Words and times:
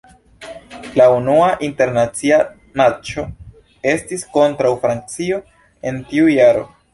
La 0.99 1.05
unua 1.15 1.49
internacia 1.67 2.39
matĉo 2.81 3.27
estis 3.93 4.25
kontraŭ 4.39 4.73
Francio 4.87 5.39
en 5.93 6.03
tiu 6.11 6.33
jaro. 6.39 6.67